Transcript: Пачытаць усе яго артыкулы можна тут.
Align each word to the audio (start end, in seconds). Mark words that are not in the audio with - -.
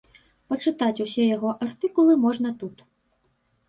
Пачытаць 0.53 1.03
усе 1.05 1.23
яго 1.37 1.49
артыкулы 1.69 2.13
можна 2.27 2.59
тут. 2.65 2.87